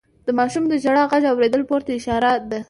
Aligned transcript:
د 0.25 0.27
ماشوم 0.39 0.63
د 0.69 0.73
ژړا 0.83 1.03
غږ 1.11 1.23
اورېدل 1.27 1.61
مور 1.69 1.81
ته 1.87 1.91
اشاره 1.99 2.31
ده. 2.49 2.57